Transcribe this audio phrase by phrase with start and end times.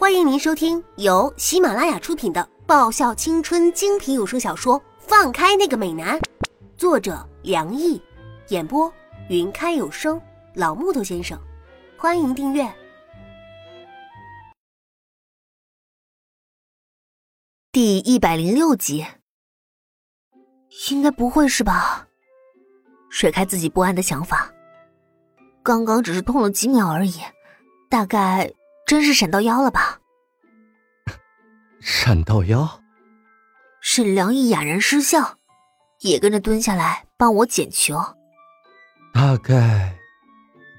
[0.00, 6.18] 欢迎您收听由喜马拉雅出品的爆笑青春精品有声小说《放开那个美男》，
[6.74, 8.00] 作者梁毅，
[8.48, 8.90] 演播
[9.28, 10.18] 云开有声
[10.54, 11.38] 老木头先生。
[11.98, 12.66] 欢迎订阅
[17.70, 19.04] 第一百零六集。
[20.90, 22.08] 应该不会是吧？
[23.10, 24.50] 甩开自己不安的想法，
[25.62, 27.20] 刚刚只是痛了几秒而已，
[27.90, 28.50] 大概
[28.90, 30.00] 真是闪到腰了吧？
[31.80, 32.80] 闪到腰？
[33.80, 35.36] 沈良义哑然失笑，
[36.00, 37.96] 也跟着蹲下来帮我捡球。
[39.14, 39.96] 大概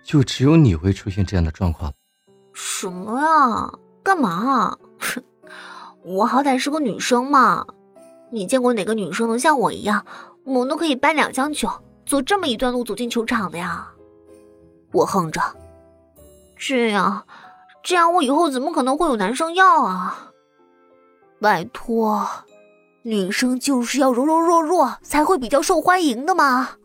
[0.03, 1.93] 就只有你会出现这样的状况。
[2.51, 3.71] 什么呀？
[4.03, 4.77] 干嘛？
[6.03, 7.65] 我好歹是个女生嘛！
[8.29, 10.05] 你见过哪个女生能像我一样，
[10.43, 11.69] 猛的可以搬两箱球，
[12.05, 13.87] 走这么一段路走进球场的呀？
[14.91, 15.41] 我哼着，
[16.57, 17.25] 这样，
[17.83, 20.31] 这样我以后怎么可能会有男生要啊？
[21.39, 22.27] 拜托，
[23.01, 26.77] 女生就是要柔柔弱弱才会比较受欢迎的嘛，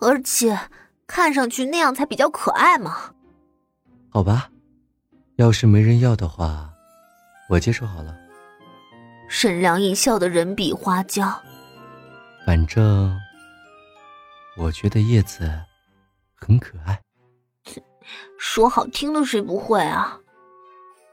[0.00, 0.58] 而且
[1.06, 3.12] 看上去那样才比较可爱嘛。
[4.10, 4.50] 好吧，
[5.36, 6.70] 要是没人要的话，
[7.48, 8.16] 我接受好了。
[9.28, 11.32] 沈良一笑的人比花娇。
[12.44, 13.16] 反正
[14.58, 15.50] 我觉得叶子
[16.34, 17.00] 很可爱。
[18.38, 20.20] 说好听的谁不会啊？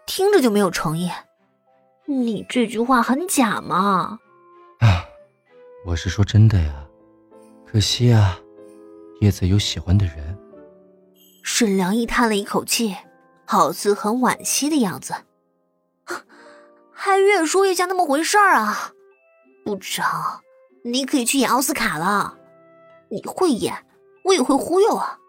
[0.06, 1.10] 听着就没有诚意。
[2.06, 4.20] 你这句话很假嘛？
[4.80, 5.06] 啊，
[5.86, 6.86] 我是说真的呀。
[7.66, 8.38] 可惜啊，
[9.22, 10.38] 叶子有喜欢的人。
[11.44, 12.98] 沈良义叹了一口气，
[13.46, 15.14] 好似很惋惜的样子。
[16.92, 18.92] 还越说越像那么回事儿啊！
[19.64, 20.42] 部长，
[20.84, 22.38] 你可以去演奥斯卡了。
[23.10, 23.86] 你会演，
[24.26, 25.20] 我也会忽悠啊。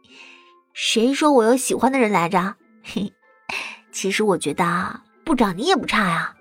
[0.74, 2.56] 谁说我有喜欢的人来着？
[2.82, 3.12] 嘿，
[3.92, 6.34] 其实我觉得部长你也不差呀。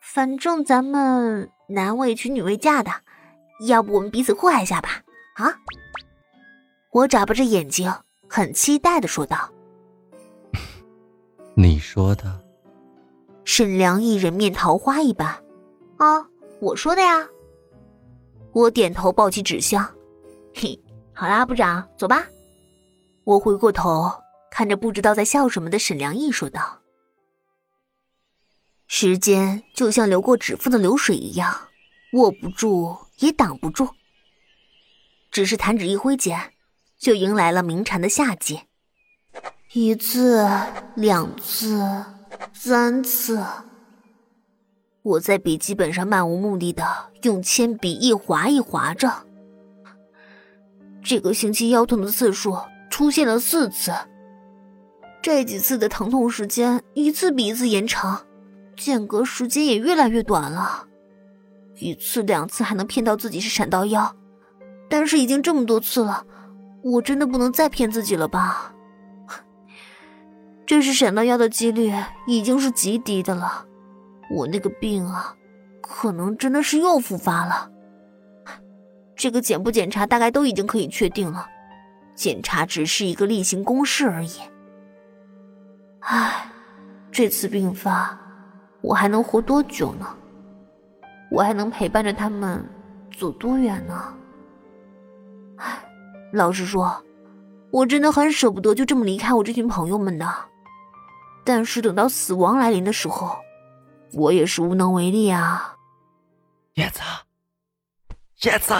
[0.00, 2.90] 反正咱们男未娶女未嫁的，
[3.66, 5.02] 要不我们彼此祸害下吧？
[5.36, 5.56] 啊！
[6.90, 7.90] 我眨巴着眼睛，
[8.28, 9.50] 很期待的说道
[11.56, 12.40] ：“你说的。”
[13.44, 15.26] 沈良义人面桃花一般，
[15.96, 16.26] 啊，
[16.60, 17.26] 我说的呀。
[18.52, 19.88] 我点头抱起纸箱，
[20.54, 20.78] 嘿，
[21.14, 22.26] 好啦，部长，走吧。
[23.24, 24.12] 我回过头
[24.50, 26.78] 看着不知道在笑什么的沈良义说道
[28.94, 31.68] ：“时间就像流过指缝的流水一样，
[32.12, 33.88] 握不住也挡不住。
[35.30, 36.52] 只是弹指一挥间，
[36.98, 38.60] 就迎来了鸣蝉的夏季。
[39.72, 40.46] 一次，
[40.94, 42.04] 两次。”
[42.52, 43.42] 三次，
[45.00, 46.84] 我在笔记本上漫无目的的
[47.22, 49.10] 用铅笔一划一划着。
[51.02, 52.58] 这个星期腰痛的次数
[52.90, 53.90] 出现了四次，
[55.22, 58.26] 这几次的疼痛时间一次比一次延长，
[58.84, 60.86] 间隔时间也越来越短了。
[61.76, 64.14] 一次两次还能骗到自己是闪到腰，
[64.88, 66.24] 但是已经这么多次了，
[66.82, 68.74] 我真的不能再骗自己了吧？
[70.64, 71.92] 这是闪到腰的几率
[72.26, 73.66] 已经是极低的了，
[74.30, 75.34] 我那个病啊，
[75.82, 77.70] 可能真的是又复发了。
[79.16, 81.46] 这个检不检查大概都已经可以确定了，
[82.14, 84.32] 检查只是一个例行公事而已。
[86.00, 86.50] 唉，
[87.10, 88.18] 这次病发，
[88.82, 90.06] 我还能活多久呢？
[91.30, 92.62] 我还能陪伴着他们
[93.16, 94.14] 走多远呢？
[95.56, 95.82] 唉，
[96.32, 97.02] 老实说，
[97.70, 100.26] 我真的很舍不得就这么离开我这群朋友们的。
[101.44, 103.38] 但是等到死亡来临的时候，
[104.12, 105.76] 我也是无能为力啊！
[106.74, 107.00] 叶子，
[108.42, 108.74] 叶子，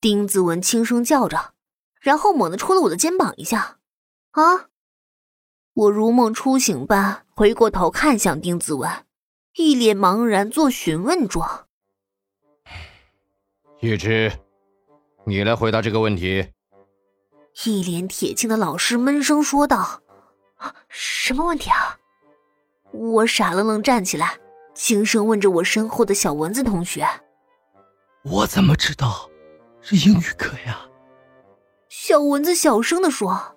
[0.00, 1.54] 丁子文轻声叫着，
[2.00, 3.78] 然后猛地戳了我的肩膀一下。
[4.32, 4.68] 啊！
[5.74, 8.90] 我如梦初醒般回过头看向丁子文，
[9.56, 11.66] 一脸茫然，做询问状。
[13.80, 14.30] 玉芝，
[15.24, 16.46] 你来回答这个问题。
[17.64, 20.02] 一脸铁青的老师闷声说道。
[20.88, 21.98] 什么问题啊？
[22.92, 24.38] 我傻愣愣站起来，
[24.74, 27.04] 轻声问着我身后的小蚊子同学
[28.22, 29.28] ：“我怎么知道
[29.80, 30.86] 是英语课呀？”
[31.88, 33.56] 小蚊子小声的说：“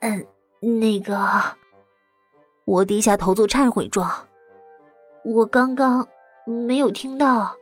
[0.00, 0.26] 嗯，
[0.62, 1.56] 那个……”
[2.64, 4.28] 我低下头做忏悔状
[5.24, 6.06] ：“我刚刚
[6.46, 7.56] 没有听到，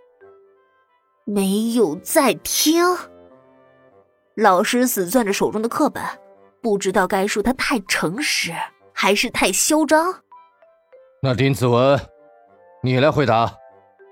[1.25, 2.85] 没有在听。”
[4.37, 6.03] 老师死攥着手中的课本。
[6.63, 8.53] 不知道该说他太诚实，
[8.93, 10.15] 还是太嚣张。
[11.23, 11.99] 那丁子文，
[12.83, 13.47] 你来回答。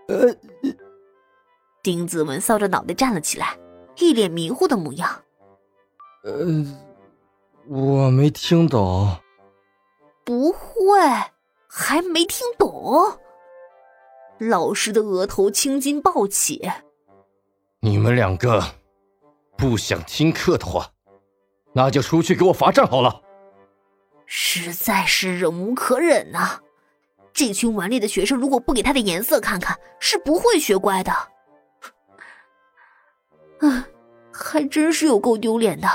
[0.09, 0.35] 呃，
[1.83, 3.55] 丁子文搔着脑袋站了起来，
[3.97, 5.11] 一脸迷糊的模样。
[6.25, 6.35] 呃，
[7.69, 9.15] 我没听懂。
[10.25, 10.99] 不会，
[11.69, 13.19] 还没听懂。
[14.39, 16.71] 老师的额头青筋暴起。
[17.81, 18.63] 你们两个
[19.57, 20.87] 不想听课的话，
[21.75, 23.21] 那就出去给我罚站好了。
[24.25, 26.61] 实在是忍无可忍呐！
[27.33, 31.13] 这群顽劣的学生，如果不给他的颜色看看，是不会学乖的。
[33.61, 33.85] 嗯，
[34.33, 35.89] 还真是有够丢脸的。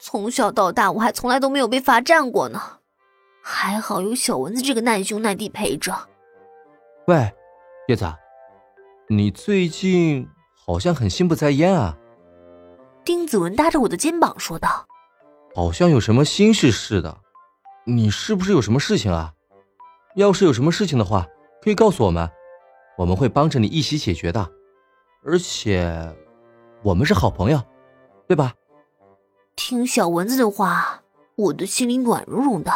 [0.00, 2.78] 从小到大，我还从来都没有被罚站过呢。
[3.42, 5.94] 还好有小蚊子这个难兄难弟陪着。
[7.06, 7.30] 喂，
[7.86, 8.06] 叶子，
[9.08, 11.96] 你最近好像很心不在焉啊。
[13.04, 14.86] 丁子文搭着我的肩膀说道
[15.54, 17.18] ：“好像有什么心事似的，
[17.84, 19.34] 你是不是有什么事情啊？”
[20.16, 21.26] 要是有什么事情的话，
[21.62, 22.28] 可以告诉我们，
[22.96, 24.50] 我们会帮着你一起解决的。
[25.24, 26.14] 而且，
[26.82, 27.62] 我们是好朋友，
[28.26, 28.54] 对吧？
[29.62, 31.02] 听小蚊子的话，
[31.36, 32.72] 我的心里暖融融的。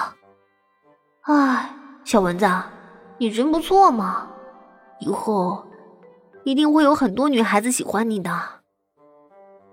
[1.23, 2.47] 哎，小蚊子，
[3.17, 4.29] 你人不错嘛，
[5.01, 5.67] 以后
[6.45, 8.39] 一定会有很多女孩子喜欢你的。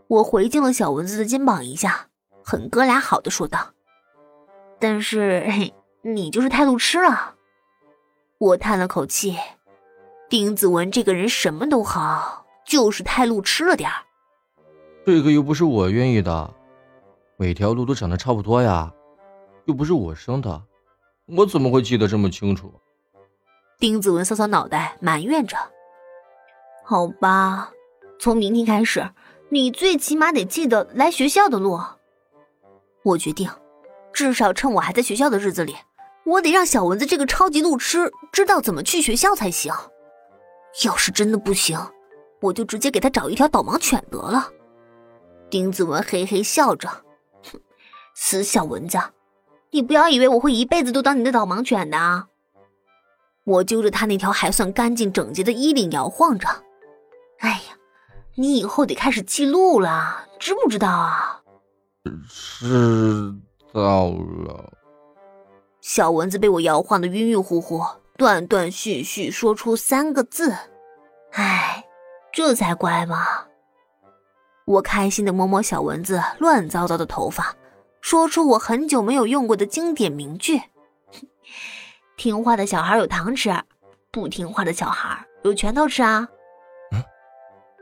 [0.08, 2.08] 我回敬了小蚊子的肩膀一下，
[2.46, 3.74] 很哥俩好的说道
[4.80, 5.74] ：“但是，嘿，
[6.04, 7.36] 你就是太路痴了。”
[8.40, 9.38] 我叹了口气，
[10.30, 13.98] 丁子文这个人什么都好，就是太路痴了点儿。
[15.06, 16.54] 这个又不是我愿意的，
[17.42, 18.94] 每条路都长得差不多呀，
[19.66, 20.62] 又不是我生的，
[21.26, 22.72] 我怎么会记得这么清楚？
[23.80, 25.58] 丁子文搔搔脑袋，埋怨着
[26.86, 27.72] ：“好吧，
[28.20, 29.10] 从明天开始，
[29.50, 31.80] 你最起码得记得来学校的路。
[33.02, 33.50] 我决定，
[34.14, 35.76] 至少趁我还在学校的日子里。”
[36.24, 39.74] 我得让小蚊子这个超级路痴知道怎么去学校才行。
[40.86, 41.80] 要是真的不行，
[42.40, 44.48] 我就直接给他找一条导盲犬得了。
[45.50, 46.88] 丁子文嘿嘿笑着，
[48.14, 49.00] 死小蚊子，
[49.72, 52.28] 你不要以为我会一辈子都当你的导盲犬的。
[53.44, 56.48] 我揪着他那条还算干净整洁的衣领摇晃着。
[57.40, 57.78] 哎呀，
[58.36, 61.42] 你以后得开始记录了，知不知道啊？
[62.30, 63.36] 知
[63.74, 64.74] 道了。
[65.82, 67.84] 小蚊子被我摇晃的晕晕乎乎，
[68.16, 70.56] 断断续续说出三个字
[71.34, 71.84] ：“哎，
[72.32, 73.46] 这才乖嘛。”
[74.66, 77.56] 我开心的摸摸小蚊子乱糟糟的头发，
[78.02, 80.62] 说出我很久没有用过的经典名句
[82.18, 83.54] ：“听话的小孩有糖吃，
[84.12, 86.28] 不听话的小孩有拳头吃啊。”
[86.92, 87.02] 嗯，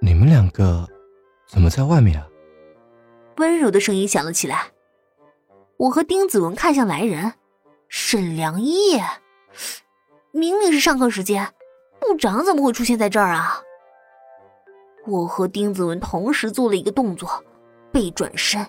[0.02, 0.88] 你们两个
[1.48, 2.28] 怎么在外面啊？
[3.38, 4.72] 温柔的声音响了起来。
[5.78, 7.34] 我和丁子文看向来人。
[7.88, 9.02] 沈良义，
[10.32, 11.52] 明明是上课时间，
[12.00, 13.64] 部长怎么会出现在这儿啊？
[15.08, 17.44] 我和丁子文同时做了一个动作，
[17.92, 18.64] 背转身，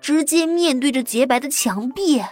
[0.00, 2.18] 直接面对着洁白的墙壁。
[2.20, 2.30] 啊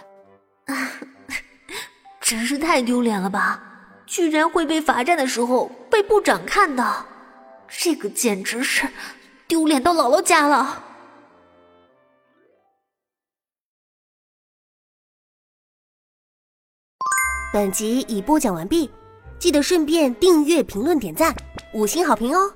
[2.21, 3.63] 真是太丢脸了吧！
[4.05, 7.05] 居然会被罚站的时候被部长看到，
[7.67, 8.87] 这个简直是
[9.47, 10.83] 丢脸到姥姥家了。
[17.51, 18.91] 本集已播讲完毕，
[19.39, 21.35] 记得顺便订阅、评论、点赞、
[21.73, 22.53] 五星好评哦！